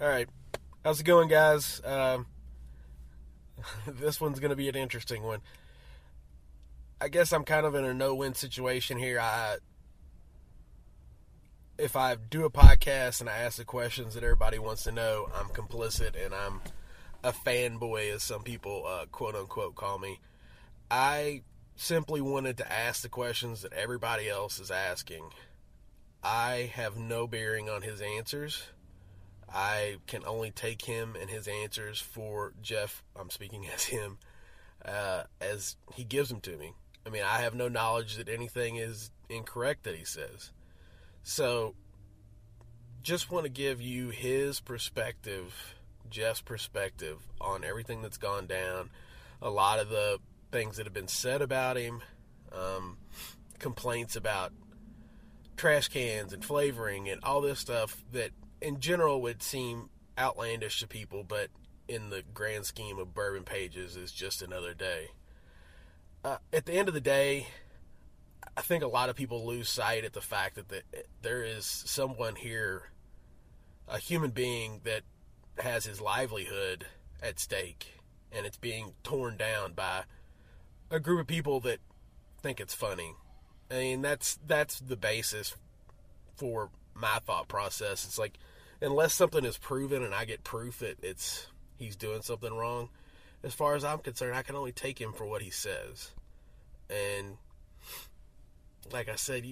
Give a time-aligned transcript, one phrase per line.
[0.00, 0.28] All right.
[0.84, 1.80] How's it going, guys?
[1.84, 2.26] Um,
[3.88, 5.40] this one's going to be an interesting one.
[7.00, 9.18] I guess I'm kind of in a no-win situation here.
[9.18, 9.56] I
[11.78, 15.28] if I do a podcast and I ask the questions that everybody wants to know,
[15.34, 16.60] I'm complicit and I'm
[17.24, 20.20] a fanboy, as some people uh, quote unquote call me.
[20.92, 21.42] I
[21.74, 25.30] simply wanted to ask the questions that everybody else is asking.
[26.22, 28.62] I have no bearing on his answers.
[29.52, 33.02] I can only take him and his answers for Jeff.
[33.18, 34.18] I'm speaking as him,
[34.84, 36.74] uh, as he gives them to me.
[37.06, 40.50] I mean, I have no knowledge that anything is incorrect that he says.
[41.22, 41.74] So,
[43.02, 45.74] just want to give you his perspective,
[46.10, 48.90] Jeff's perspective on everything that's gone down,
[49.40, 50.18] a lot of the
[50.52, 52.02] things that have been said about him,
[52.52, 52.98] um,
[53.58, 54.52] complaints about
[55.56, 58.30] trash cans and flavoring and all this stuff that
[58.60, 61.48] in general would seem outlandish to people, but
[61.86, 65.08] in the grand scheme of bourbon pages is just another day.
[66.24, 67.46] Uh, at the end of the day,
[68.56, 70.82] I think a lot of people lose sight at the fact that the,
[71.22, 72.90] there is someone here,
[73.86, 75.02] a human being that
[75.58, 76.86] has his livelihood
[77.22, 78.00] at stake,
[78.32, 80.02] and it's being torn down by
[80.90, 81.78] a group of people that
[82.42, 83.14] think it's funny.
[83.70, 85.54] I mean, that's that's the basis
[86.36, 88.04] for my thought process.
[88.04, 88.38] It's like
[88.80, 91.46] unless something is proven and I get proof that it's
[91.78, 92.88] he's doing something wrong,
[93.42, 96.10] as far as I'm concerned, I can only take him for what he says.
[96.90, 97.36] And
[98.92, 99.44] like I said,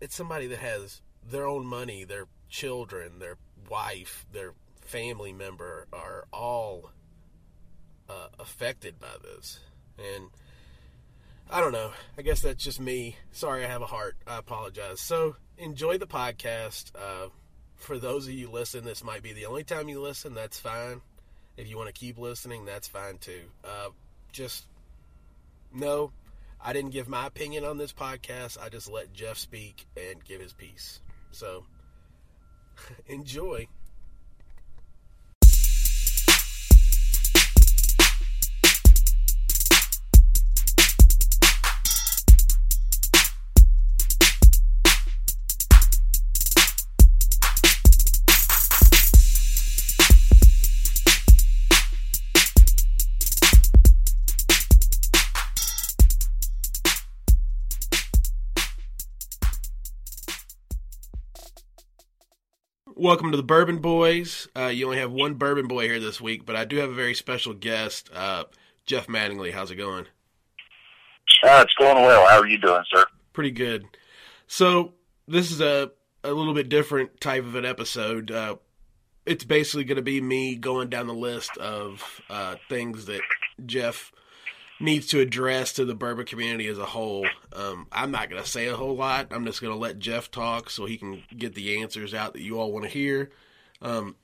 [0.00, 3.36] it's somebody that has their own money, their children, their
[3.70, 6.90] wife, their family member are all
[8.08, 9.60] uh, affected by this.
[9.98, 10.28] And
[11.48, 11.92] I don't know.
[12.18, 13.16] I guess that's just me.
[13.30, 14.16] Sorry, I have a heart.
[14.26, 15.00] I apologize.
[15.00, 16.90] So enjoy the podcast.
[16.94, 17.28] Uh,
[17.76, 20.34] for those of you listen, this might be the only time you listen.
[20.34, 21.02] That's fine.
[21.56, 23.42] If you want to keep listening, that's fine too.
[23.64, 23.90] Uh,
[24.32, 24.66] just
[25.72, 26.10] no,
[26.60, 28.58] I didn't give my opinion on this podcast.
[28.60, 31.00] I just let Jeff speak and give his piece.
[31.30, 31.64] So
[33.06, 33.68] enjoy.
[63.06, 64.48] Welcome to the Bourbon Boys.
[64.56, 66.92] Uh, you only have one Bourbon Boy here this week, but I do have a
[66.92, 68.46] very special guest, uh,
[68.84, 69.52] Jeff Mattingly.
[69.52, 70.06] How's it going?
[71.44, 72.26] Uh, it's going well.
[72.26, 73.04] How are you doing, sir?
[73.32, 73.84] Pretty good.
[74.48, 74.94] So
[75.28, 75.92] this is a
[76.24, 78.32] a little bit different type of an episode.
[78.32, 78.56] Uh,
[79.24, 83.20] it's basically going to be me going down the list of uh, things that
[83.64, 84.10] Jeff
[84.78, 87.26] needs to address to the bourbon community as a whole.
[87.52, 89.28] Um, I'm not going to say a whole lot.
[89.30, 92.42] I'm just going to let Jeff talk so he can get the answers out that
[92.42, 93.30] you all want to hear.
[93.80, 94.16] Um,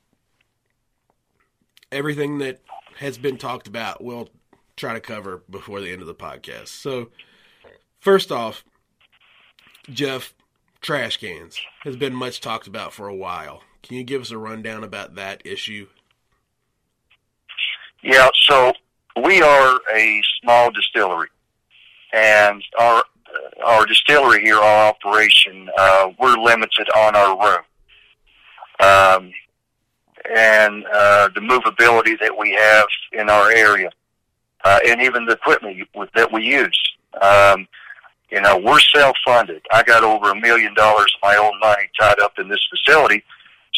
[1.91, 2.60] everything that
[2.98, 4.28] has been talked about, we'll
[4.76, 6.68] try to cover before the end of the podcast.
[6.68, 7.10] So,
[8.00, 8.64] first off,
[9.88, 10.34] Jeff,
[10.80, 13.62] trash cans has been much talked about for a while.
[13.82, 15.88] Can you give us a rundown about that issue?
[18.02, 18.72] Yeah, so
[19.24, 21.28] we are a small distillery,
[22.12, 23.04] and our
[23.64, 27.64] our distillery here, our operation, uh, we're limited on our room,
[28.80, 29.32] um,
[30.34, 33.90] and uh, the movability that we have in our area,
[34.64, 36.78] uh, and even the equipment that we use.
[37.20, 37.66] Um,
[38.30, 39.62] you know, we're self-funded.
[39.70, 43.22] I got over a million dollars of my own money tied up in this facility,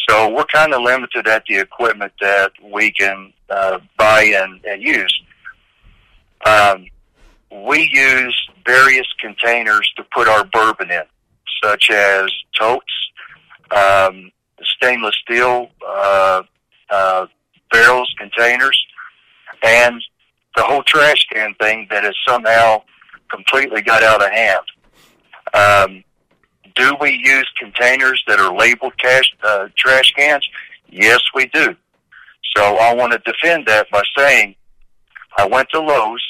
[0.07, 4.81] so we're kind of limited at the equipment that we can uh, buy and, and
[4.81, 5.21] use.
[6.45, 6.87] Um,
[7.51, 11.03] we use various containers to put our bourbon in,
[11.63, 12.83] such as totes,
[13.71, 16.43] um, stainless steel uh,
[16.89, 17.25] uh,
[17.71, 18.79] barrels, containers,
[19.63, 20.01] and
[20.55, 22.81] the whole trash can thing that has somehow
[23.29, 24.65] completely got out of hand.
[25.53, 26.03] Um,
[26.75, 30.47] do we use containers that are labeled cash, uh, trash cans?
[30.89, 31.75] Yes, we do.
[32.55, 34.55] So I want to defend that by saying
[35.37, 36.21] I went to Lowe's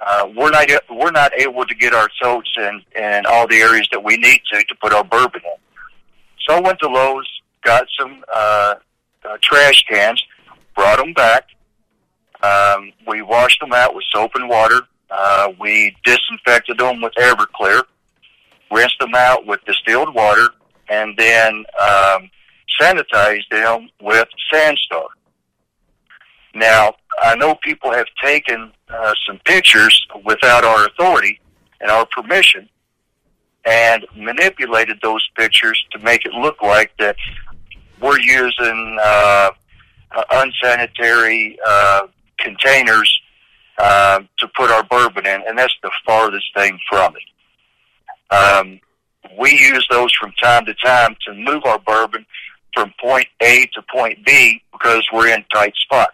[0.00, 3.88] uh, we're not we're not able to get our totes in in all the areas
[3.90, 5.60] that we need to to put our bourbon in.
[6.46, 7.28] So I went to Lowe's,
[7.62, 8.74] got some uh,
[9.24, 10.22] uh, trash cans,
[10.74, 11.48] brought them back.
[12.42, 14.82] Um, we washed them out with soap and water.
[15.10, 17.82] Uh, we disinfected them with Everclear,
[18.70, 20.48] rinsed them out with distilled water,
[20.88, 22.30] and then um,
[22.80, 25.06] sanitize them with Sandstar.
[26.54, 31.40] Now, I know people have taken uh, some pictures without our authority
[31.80, 32.68] and our permission
[33.64, 37.16] and manipulated those pictures to make it look like that
[38.00, 39.50] we're using uh,
[40.16, 42.06] uh, unsanitary uh,
[42.38, 43.20] containers
[43.78, 47.22] uh, to put our bourbon in, and that's the farthest thing from it.
[48.30, 48.80] Um,
[49.38, 52.26] we use those from time to time to move our bourbon
[52.74, 56.12] from point A to point B because we're in tight spots.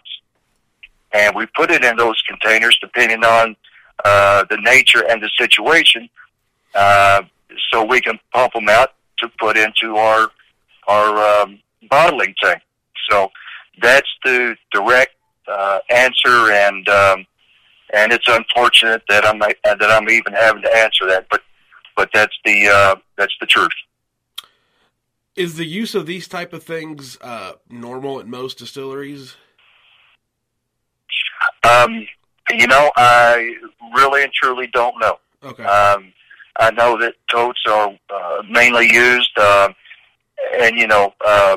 [1.13, 3.57] And we put it in those containers depending on
[4.05, 6.09] uh, the nature and the situation,
[6.75, 7.23] uh,
[7.71, 10.29] so we can pump them out to put into our
[10.89, 12.61] our um, bottling tank.
[13.09, 13.31] So
[13.81, 15.13] that's the direct
[15.47, 17.27] uh, answer, and um,
[17.93, 21.43] and it's unfortunate that I'm that I'm even having to answer that, but
[21.97, 23.73] but that's the uh, that's the truth.
[25.37, 29.35] Is the use of these type of things uh, normal at most distilleries?
[31.69, 32.07] Um,
[32.51, 33.55] you know, I
[33.97, 35.19] really and truly don't know.
[35.43, 35.65] Okay.
[35.65, 36.13] Um,
[36.61, 39.71] I know that totes are uh, mainly used, uh,
[40.61, 41.57] and you know, uh,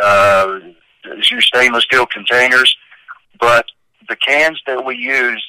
[0.00, 0.60] uh,
[1.40, 2.76] stainless steel containers,
[3.40, 3.66] but
[4.08, 5.44] the cans that we use,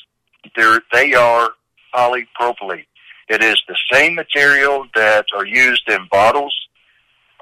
[0.55, 1.51] they're, they are
[1.93, 2.85] polypropylene.
[3.27, 6.55] It is the same material that are used in bottles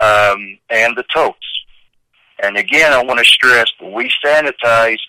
[0.01, 1.38] um, and the totes.
[2.41, 5.00] And again, I want to stress we sanitize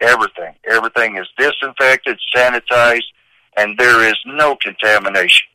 [0.00, 0.54] everything.
[0.70, 3.02] Everything is disinfected, sanitized,
[3.56, 5.48] and there is no contamination.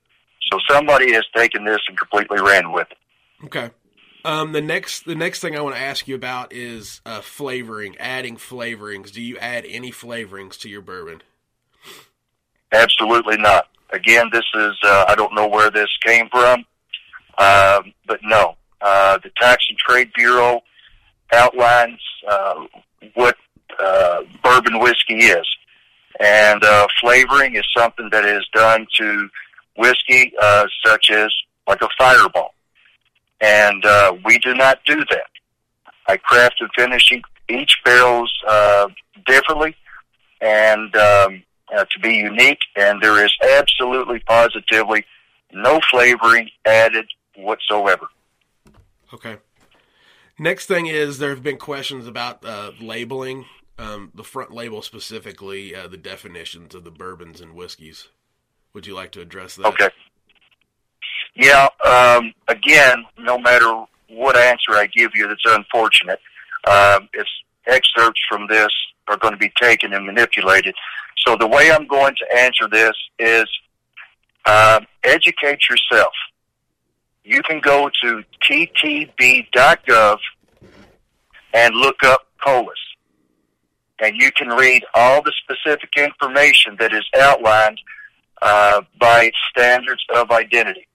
[0.51, 2.97] So somebody has taken this and completely ran with it.
[3.45, 3.69] Okay.
[4.25, 7.97] Um, the next the next thing I want to ask you about is uh, flavoring,
[7.97, 9.11] adding flavorings.
[9.11, 11.21] Do you add any flavorings to your bourbon?
[12.71, 13.67] Absolutely not.
[13.93, 16.65] Again, this is uh, I don't know where this came from,
[17.37, 18.55] uh, but no.
[18.81, 20.61] Uh, the Tax and Trade Bureau
[21.31, 22.65] outlines uh,
[23.13, 23.37] what
[23.79, 25.47] uh, bourbon whiskey is,
[26.19, 29.29] and uh, flavoring is something that is done to
[29.77, 31.31] whiskey, uh, such as
[31.67, 32.53] like a fireball
[33.43, 35.27] and uh, we do not do that.
[36.07, 37.11] I craft and finish
[37.49, 38.87] each barrels uh,
[39.25, 39.75] differently
[40.41, 41.43] and um,
[41.75, 45.05] uh, to be unique, and there is absolutely positively
[45.51, 47.05] no flavoring added
[47.35, 48.07] whatsoever.
[49.13, 49.37] Okay.
[50.39, 53.45] Next thing is there have been questions about uh, labeling,
[53.77, 58.07] um, the front label specifically, uh, the definitions of the bourbons and whiskeys.
[58.73, 59.67] Would you like to address that?
[59.67, 59.89] Okay.
[61.35, 66.19] Yeah, um, again, no matter what answer I give you that's unfortunate,
[66.67, 67.29] um, it's
[67.67, 68.71] excerpts from this
[69.07, 70.75] are going to be taken and manipulated.
[71.25, 73.45] So the way I'm going to answer this is
[74.45, 76.13] um, educate yourself.
[77.23, 80.17] You can go to ttb.gov
[81.53, 82.79] and look up COLAS,
[83.99, 87.79] And you can read all the specific information that is outlined
[88.41, 90.87] uh, by standards of identity.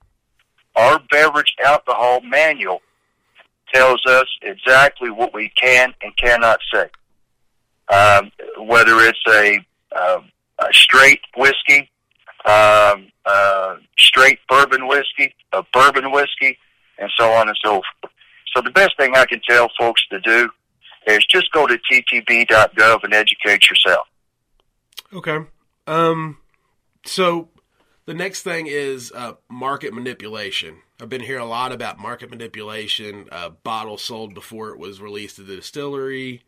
[0.75, 2.81] Our beverage alcohol manual
[3.73, 6.89] tells us exactly what we can and cannot say.
[7.89, 9.59] Um, whether it's a,
[9.95, 10.21] uh,
[10.59, 11.89] a straight whiskey,
[12.45, 16.57] um, uh, straight bourbon whiskey, a bourbon whiskey,
[16.97, 18.13] and so on and so forth.
[18.55, 20.49] So the best thing I can tell folks to do
[21.07, 24.07] is just go to ttb.gov and educate yourself.
[25.13, 25.39] Okay.
[25.87, 26.37] Um,
[27.05, 27.49] so
[28.05, 30.77] the next thing is uh, market manipulation.
[31.01, 33.27] I've been hearing a lot about market manipulation.
[33.31, 36.43] Uh, bottles sold before it was released to the distillery.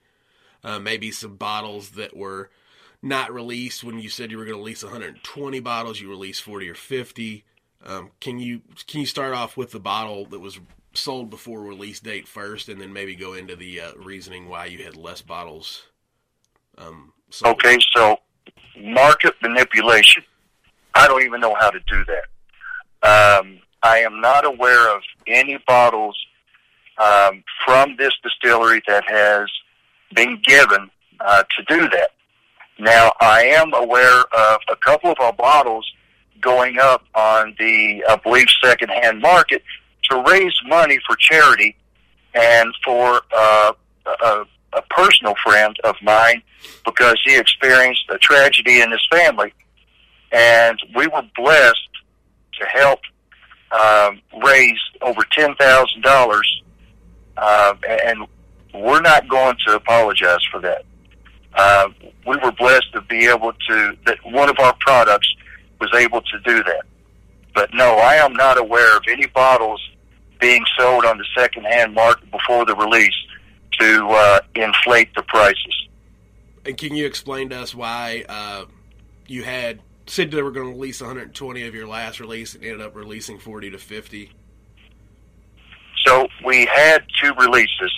[0.63, 2.50] Uh, maybe some bottles that were
[3.01, 6.00] not released when you said you were going to release 120 bottles.
[6.00, 7.44] You released 40 or 50.
[7.84, 10.60] Um, can you can you start off with the bottle that was
[10.94, 14.84] sold before release date first, and then maybe go into the uh, reasoning why you
[14.84, 15.88] had less bottles?
[16.77, 17.13] Um,
[17.44, 18.18] okay, so
[18.77, 20.24] market manipulation
[20.94, 23.39] I don't even know how to do that.
[23.39, 26.18] Um, I am not aware of any bottles
[26.98, 29.50] um, from this distillery that has
[30.15, 30.89] been given
[31.20, 32.10] uh, to do that.
[32.80, 35.89] Now, I am aware of a couple of our bottles
[36.39, 39.62] going up on the, I believe, secondhand market
[40.10, 41.75] to raise money for charity
[42.34, 43.74] and for uh,
[44.06, 46.41] a, a personal friend of mine
[46.86, 49.53] because he experienced a tragedy in his family
[50.32, 51.89] and we were blessed
[52.53, 53.00] to help
[53.72, 56.41] um, raise over $10,000
[57.38, 57.74] uh,
[58.06, 58.27] and
[58.73, 60.83] we're not going to apologize for that.
[61.53, 61.89] Uh,
[62.25, 65.33] we were blessed to be able to that one of our products
[65.79, 66.83] was able to do that.
[67.53, 69.81] But no, I am not aware of any bottles
[70.39, 73.13] being sold on the secondhand market before the release
[73.79, 75.87] to uh, inflate the prices.
[76.65, 78.65] And can you explain to us why uh,
[79.27, 82.81] you had said they were going to release 120 of your last release and ended
[82.81, 84.31] up releasing 40 to 50?
[86.05, 87.91] So we had two releases,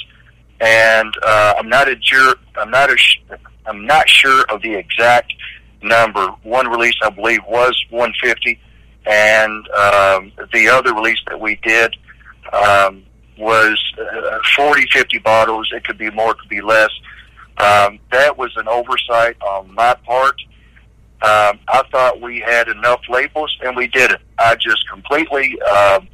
[0.64, 3.20] and uh, I'm not a jur- I'm not a sh-
[3.66, 5.34] I'm not sure of the exact
[5.82, 6.28] number.
[6.44, 8.60] One release I believe was 150,
[9.06, 11.96] and um, the other release that we did
[12.54, 13.04] um,
[13.38, 15.70] was uh, 40, 50 bottles.
[15.74, 16.92] It could be more, it could be less.
[17.58, 20.36] Um, that was an oversight on my part.
[21.22, 24.22] Um, I thought we had enough labels, and we didn't.
[24.40, 26.08] I just completely, um,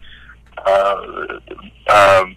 [0.58, 1.40] uh,
[1.90, 2.36] um,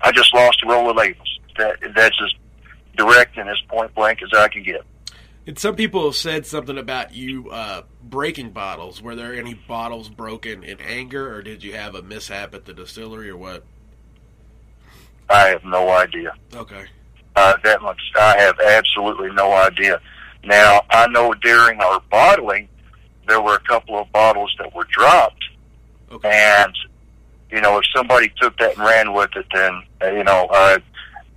[0.00, 1.38] I just lost a roll of labels.
[1.56, 2.32] That that's as
[2.96, 4.82] direct and as point blank as I can get.
[5.46, 9.00] And some people have said something about you uh, breaking bottles.
[9.00, 12.74] Were there any bottles broken in anger, or did you have a mishap at the
[12.74, 13.64] distillery, or what?
[15.30, 16.34] I have no idea.
[16.54, 16.84] Okay.
[17.36, 20.00] Uh, that much, I have absolutely no idea.
[20.44, 22.68] Now, I know during our bottling,
[23.26, 25.42] there were a couple of bottles that were dropped,
[26.10, 26.30] Okay.
[26.30, 26.74] and
[27.50, 30.78] you know, if somebody took that and ran with it, then uh, you know, uh,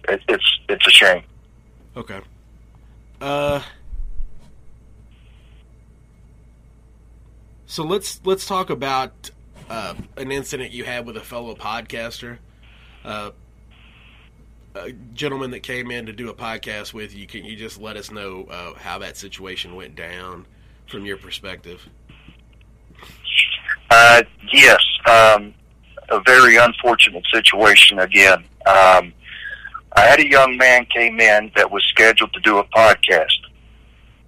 [0.10, 1.24] it, it's it's a shame.
[1.96, 2.20] Okay.
[3.20, 3.62] Uh.
[7.66, 9.32] So let's let's talk about
[9.70, 12.40] uh, an incident you had with a fellow podcaster,
[13.06, 13.32] uh,
[14.76, 17.26] a gentleman that came in to do a podcast with you.
[17.28, 20.46] Can you just let us know uh, how that situation went down
[20.90, 21.88] from your perspective?
[23.90, 25.54] Uh, yes, um,
[26.12, 28.40] a very unfortunate situation again.
[28.66, 29.14] Um,
[29.94, 33.40] I had a young man came in that was scheduled to do a podcast,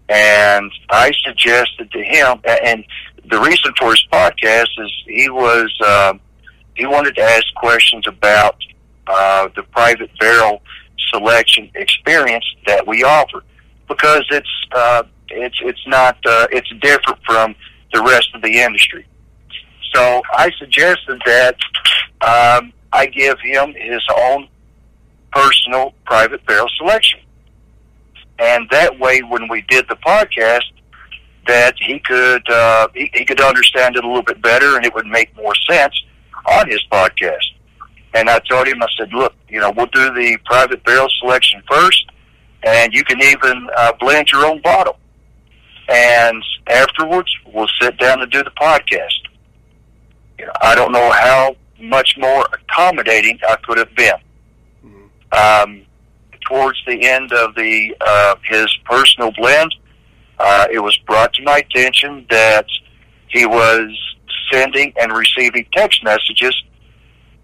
[0.09, 2.83] and I suggested to him, and
[3.29, 6.19] the reason for his podcast is he was um,
[6.75, 8.57] he wanted to ask questions about
[9.07, 10.61] uh, the private barrel
[11.11, 13.43] selection experience that we offer
[13.87, 17.55] because it's uh, it's it's not uh, it's different from
[17.93, 19.05] the rest of the industry.
[19.93, 21.55] So I suggested that
[22.21, 24.47] um, I give him his own
[25.31, 27.19] personal private barrel selection,
[28.39, 30.63] and that way, when we did the podcast,
[31.47, 34.93] that he could uh, he, he could understand it a little bit better, and it
[34.93, 35.93] would make more sense
[36.45, 37.45] on his podcast.
[38.15, 41.63] And I told him, I said, look, you know, we'll do the private barrel selection
[41.69, 42.05] first,
[42.63, 44.97] and you can even uh, blend your own bottle.
[45.89, 49.19] And afterwards, we'll sit down and do the podcast.
[50.61, 54.13] I don't know how much more accommodating I could have been.
[55.31, 55.85] Um,
[56.47, 59.73] towards the end of the uh, his personal blend,
[60.39, 62.65] uh, it was brought to my attention that
[63.29, 63.89] he was
[64.51, 66.55] sending and receiving text messages,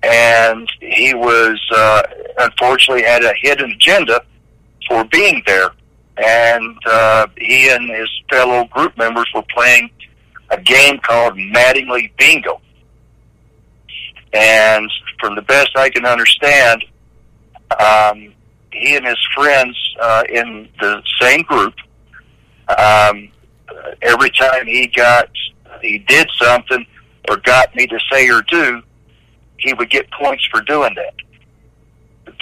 [0.03, 2.03] and he was uh,
[2.39, 4.21] unfortunately had a hidden agenda
[4.87, 5.69] for being there.
[6.17, 9.89] And uh, he and his fellow group members were playing
[10.49, 12.61] a game called Mattingly Bingo.
[14.33, 16.83] And from the best I can understand,
[17.79, 18.33] um,
[18.71, 21.73] he and his friends uh, in the same group,
[22.77, 23.29] um,
[24.01, 25.29] every time he got,
[25.81, 26.85] he did something
[27.29, 28.81] or got me to say or do,
[29.57, 31.13] he would get points for doing that.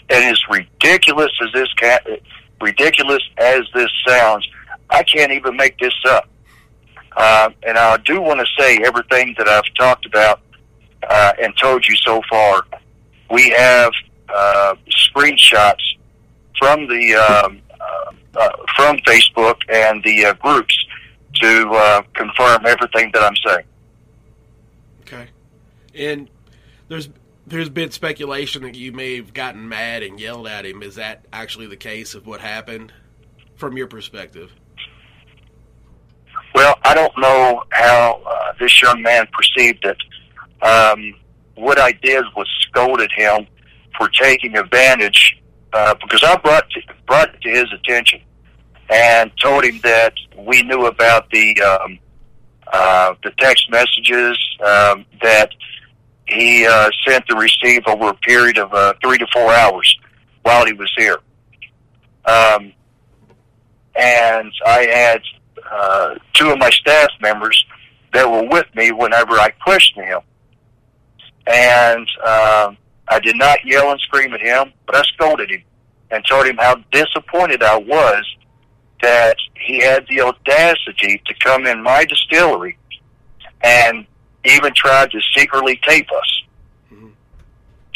[0.09, 2.05] And as ridiculous as this cat,
[2.61, 4.47] ridiculous as this sounds,
[4.89, 6.29] I can't even make this up.
[7.15, 10.41] Uh, and I do want to say everything that I've talked about
[11.09, 12.65] uh, and told you so far.
[13.29, 13.91] We have
[14.29, 15.97] uh, screenshots
[16.57, 20.77] from the um, uh, uh, from Facebook and the uh, groups
[21.35, 23.65] to uh, confirm everything that I'm saying.
[25.01, 25.27] Okay.
[25.95, 26.29] And
[26.87, 27.09] there's
[27.45, 30.83] there's been speculation that you may have gotten mad and yelled at him.
[30.83, 32.91] Is that actually the case of what happened
[33.55, 34.51] from your perspective?
[36.53, 39.97] Well, I don't know how uh, this young man perceived it.
[40.61, 41.13] Um,
[41.55, 43.47] what I did was scolded him
[43.97, 45.41] for taking advantage
[45.73, 48.21] uh, because I brought to, brought it to his attention
[48.89, 51.99] and told him that we knew about the um,
[52.71, 55.49] uh, the text messages um, that
[56.27, 59.97] he uh, sent and received over a period of uh, three to four hours
[60.43, 61.17] while he was here.
[62.25, 62.73] Um,
[63.97, 65.21] and I had
[65.71, 67.65] uh, two of my staff members
[68.13, 70.19] that were with me whenever I questioned him.
[71.49, 72.73] And uh,
[73.07, 75.63] I did not yell and scream at him, but I scolded him
[76.11, 78.25] and told him how disappointed I was
[79.01, 82.77] that he had the audacity to come in my distillery
[83.61, 84.05] and
[84.43, 86.41] even tried to secretly tape us.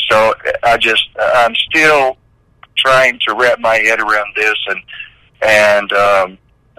[0.09, 2.17] So I just I'm still
[2.77, 4.81] trying to wrap my head around this and
[5.43, 6.37] and um,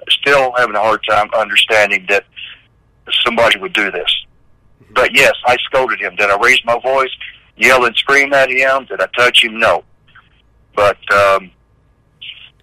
[0.08, 2.24] still having a hard time understanding that
[3.24, 4.24] somebody would do this.
[4.90, 6.16] But yes, I scolded him.
[6.16, 7.10] Did I raise my voice,
[7.56, 8.86] yell and scream at him?
[8.86, 9.58] Did I touch him?
[9.58, 9.84] No.
[10.74, 11.50] But um,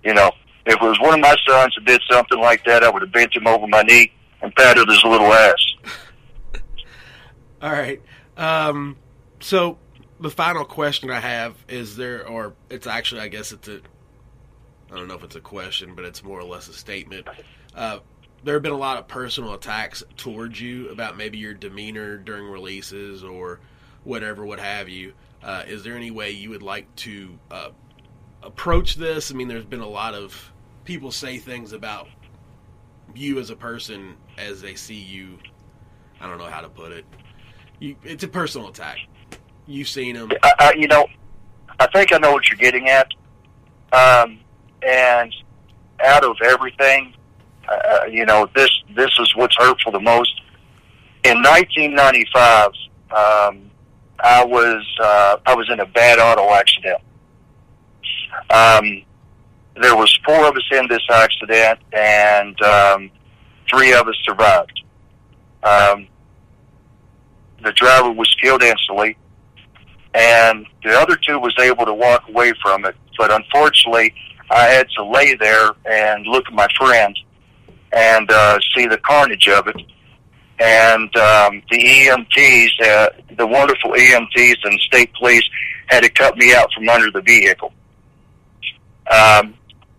[0.03, 0.31] you know,
[0.65, 3.11] if it was one of my sons that did something like that, I would have
[3.11, 4.11] bent him over my knee
[4.41, 5.73] and patted his little ass.
[7.61, 8.01] All right.
[8.37, 8.97] Um,
[9.39, 9.77] so
[10.19, 13.81] the final question I have is there, or it's actually, I guess it's a,
[14.91, 17.27] I don't know if it's a question, but it's more or less a statement.
[17.75, 17.99] Uh,
[18.43, 22.45] there have been a lot of personal attacks towards you about maybe your demeanor during
[22.45, 23.59] releases or
[24.03, 25.13] whatever, what have you.
[25.43, 27.69] Uh, is there any way you would like to uh,
[28.43, 29.31] approach this?
[29.31, 30.51] I mean, there's been a lot of
[30.85, 32.07] people say things about
[33.13, 35.37] you as a person as they see you.
[36.21, 37.05] I don't know how to put it.
[37.79, 38.97] You, it's a personal attack.
[39.67, 40.31] You've seen them.
[40.43, 41.07] I, I, you know,
[41.79, 43.07] I think I know what you're getting at.
[43.91, 44.39] Um,
[44.85, 45.33] and
[46.03, 47.13] out of everything,
[47.69, 50.41] uh, you know, this this is what's hurtful the most.
[51.23, 52.67] In 1995,
[53.11, 53.69] um,
[54.19, 57.01] I was uh, I was in a bad auto accident.
[58.49, 59.03] Um,
[59.81, 63.11] there was four of us in this accident, and um,
[63.69, 64.81] three of us survived.
[65.63, 66.07] Um,
[67.63, 69.17] the driver was killed instantly,
[70.13, 72.95] and the other two was able to walk away from it.
[73.17, 74.13] But unfortunately,
[74.49, 77.17] I had to lay there and look at my friend
[77.91, 79.75] and uh, see the carnage of it.
[80.59, 85.47] And um, the EMTs, uh, the wonderful EMTs and state police,
[85.87, 87.73] had to cut me out from under the vehicle.
[89.09, 89.55] Um,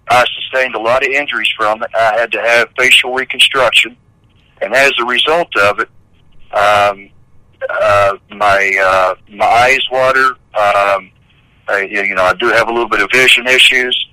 [0.09, 1.91] I sustained a lot of injuries from it.
[1.95, 3.97] I had to have facial reconstruction,
[4.61, 5.89] and as a result of it,
[6.53, 7.11] um,
[7.69, 10.27] uh, my uh, my eyes water.
[10.55, 11.11] Um,
[11.69, 14.09] I, you know, I do have a little bit of vision issues.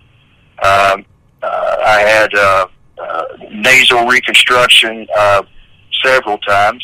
[0.64, 1.06] Um,
[1.42, 2.68] uh, I had uh,
[3.00, 5.44] uh, nasal reconstruction uh,
[6.04, 6.84] several times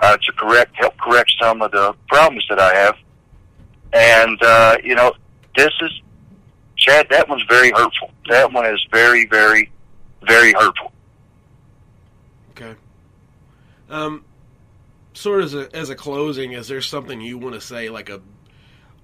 [0.00, 2.96] uh, to correct help correct some of the problems that I have.
[3.92, 5.12] And uh, you know,
[5.56, 6.02] this is
[6.76, 7.06] Chad.
[7.10, 8.10] That one's very hurtful.
[8.28, 9.70] That one is very, very,
[10.26, 10.92] very hurtful.
[12.50, 12.74] Okay.
[13.88, 14.24] Um,
[15.14, 18.08] sort of as a, as a closing, is there something you want to say, like
[18.08, 18.20] a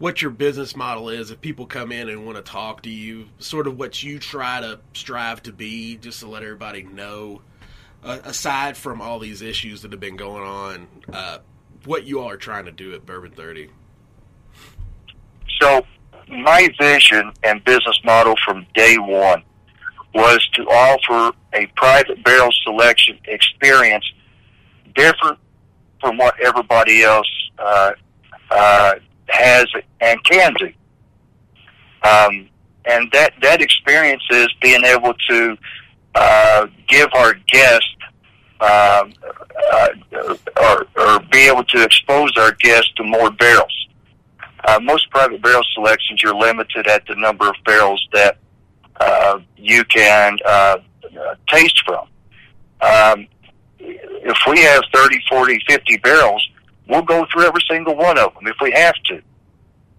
[0.02, 3.24] what your business model is if people come in and want to talk to you,
[3.38, 7.40] sort of what you try to strive to be, just to let everybody know,
[8.02, 11.38] uh, aside from all these issues that have been going on, uh,
[11.84, 13.70] what you all are trying to do at Bourbon 30?
[15.60, 15.86] So,
[16.28, 19.44] my vision and business model from day one
[20.16, 24.04] was to offer a private barrel selection experience
[24.96, 25.38] different
[26.00, 27.92] from what everybody else uh,
[28.50, 28.94] uh,
[29.32, 29.66] has
[30.00, 30.72] and can do.
[32.02, 32.48] Um,
[32.84, 35.56] and that, that experience is being able to
[36.14, 37.86] uh, give our guests
[38.60, 39.12] um,
[39.72, 39.88] uh,
[40.60, 43.88] or, or be able to expose our guests to more barrels.
[44.64, 48.38] Uh, most private barrel selections, you're limited at the number of barrels that
[49.00, 50.76] uh, you can uh,
[51.48, 52.06] taste from.
[52.80, 53.26] Um,
[53.80, 56.48] if we have 30, 40, 50 barrels,
[56.88, 59.22] we'll go through every single one of them if we have to.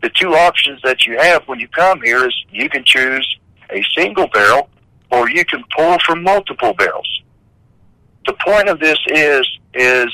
[0.01, 3.37] The two options that you have when you come here is you can choose
[3.69, 4.69] a single barrel
[5.11, 7.21] or you can pull from multiple barrels.
[8.25, 10.11] The point of this is is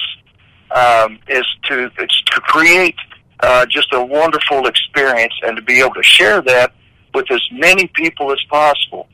[0.71, 2.95] um, is to it's to create
[3.39, 6.73] uh, just a wonderful experience and to be able to share that
[7.13, 9.08] with as many people as possible.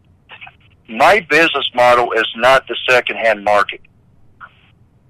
[0.88, 3.82] My business model is not the secondhand market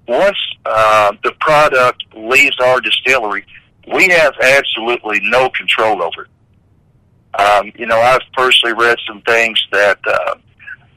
[0.08, 3.44] once uh, the product leaves our distillery,
[3.92, 7.40] we have absolutely no control over it.
[7.40, 10.36] Um, you know, I've personally read some things that uh,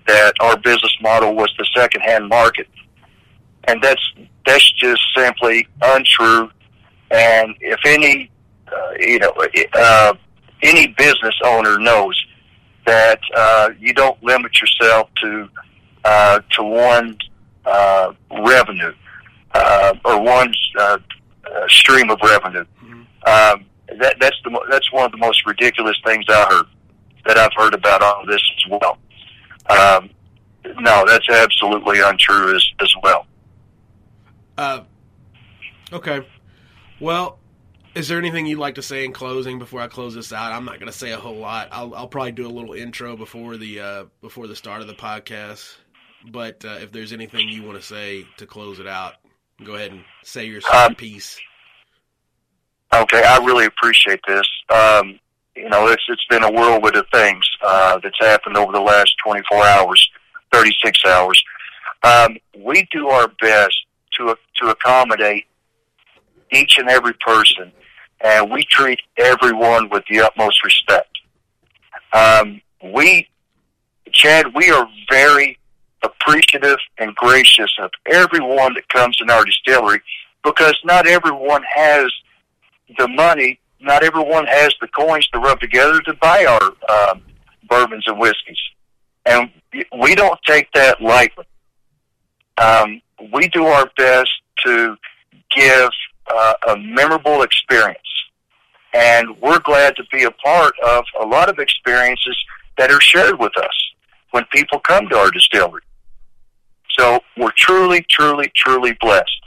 [0.07, 2.67] that our business model was the secondhand market,
[3.65, 4.01] and that's
[4.45, 6.49] that's just simply untrue.
[7.11, 8.31] And if any,
[8.67, 9.33] uh, you know,
[9.73, 10.13] uh,
[10.61, 12.19] any business owner knows
[12.85, 15.49] that uh, you don't limit yourself to
[16.05, 17.17] uh, to one
[17.69, 18.93] uh, revenue
[19.53, 20.97] uh, or one uh,
[21.45, 22.65] uh, stream of revenue.
[22.83, 23.01] Mm-hmm.
[23.25, 23.65] Um,
[23.99, 26.65] that, that's the that's one of the most ridiculous things I heard
[27.25, 28.97] that I've heard about all of this as well.
[29.69, 30.09] Um,
[30.79, 33.25] no, that's absolutely untrue as as well.
[34.57, 34.81] Uh,
[35.93, 36.27] okay.
[36.99, 37.39] Well,
[37.95, 40.51] is there anything you'd like to say in closing before I close this out?
[40.51, 41.69] I'm not going to say a whole lot.
[41.71, 44.93] I'll, I'll probably do a little intro before the uh, before the start of the
[44.93, 45.75] podcast.
[46.27, 49.15] But uh, if there's anything you want to say to close it out,
[49.63, 51.39] go ahead and say your um, piece.
[52.93, 54.47] Okay, I really appreciate this.
[54.73, 55.19] Um,
[55.55, 59.15] you know, it's it's been a whirlwind of things uh, that's happened over the last
[59.23, 60.09] 24 hours,
[60.51, 61.43] 36 hours.
[62.03, 63.75] Um, we do our best
[64.17, 65.45] to to accommodate
[66.51, 67.71] each and every person,
[68.21, 71.09] and we treat everyone with the utmost respect.
[72.13, 73.27] Um, we,
[74.11, 75.58] Chad, we are very
[76.03, 80.01] appreciative and gracious of everyone that comes in our distillery
[80.43, 82.11] because not everyone has
[82.97, 87.21] the money, not everyone has the coins to rub together to buy our um,
[87.67, 88.59] bourbons and whiskeys,
[89.25, 89.49] and
[90.01, 91.45] we don't take that lightly.
[92.57, 93.01] Um,
[93.33, 94.31] we do our best
[94.65, 94.95] to
[95.55, 95.89] give
[96.33, 97.99] uh, a memorable experience,
[98.93, 102.37] and we're glad to be a part of a lot of experiences
[102.77, 103.91] that are shared with us
[104.31, 105.81] when people come to our distillery.
[106.97, 109.41] So we're truly, truly, truly blessed.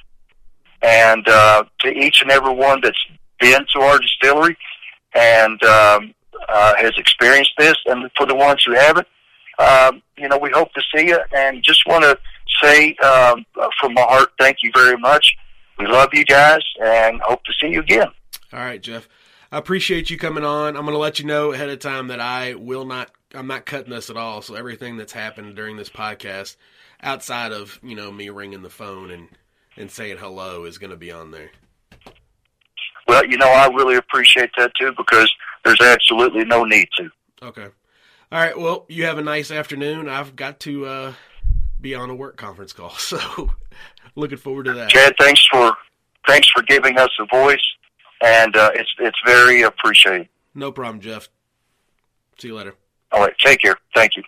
[0.82, 2.98] And uh, to each and every one that's
[3.40, 4.56] been to our distillery
[5.14, 6.14] and um,
[6.48, 9.06] uh, has experienced this, and for the ones who haven't,
[9.58, 11.18] um, you know, we hope to see you.
[11.36, 12.18] And just want to
[12.62, 13.44] say um,
[13.80, 15.34] from my heart, thank you very much.
[15.78, 18.08] We love you guys, and hope to see you again.
[18.52, 19.08] All right, Jeff.
[19.50, 20.76] I appreciate you coming on.
[20.76, 23.10] I'm going to let you know ahead of time that I will not.
[23.34, 24.42] I'm not cutting this at all.
[24.42, 26.56] So everything that's happened during this podcast,
[27.02, 29.28] outside of you know me ringing the phone and
[29.76, 31.50] and saying hello, is going to be on there.
[33.06, 35.32] Well, you know, I really appreciate that too because
[35.64, 37.10] there's absolutely no need to.
[37.42, 37.66] Okay.
[38.30, 38.58] All right.
[38.58, 40.08] Well, you have a nice afternoon.
[40.08, 41.12] I've got to uh,
[41.80, 43.50] be on a work conference call, so
[44.14, 44.90] looking forward to that.
[44.90, 45.72] Chad, thanks for
[46.26, 47.64] thanks for giving us a voice,
[48.22, 50.28] and uh, it's it's very appreciated.
[50.54, 51.28] No problem, Jeff.
[52.38, 52.74] See you later.
[53.10, 53.36] All right.
[53.38, 53.76] Take care.
[53.94, 54.22] Thank you.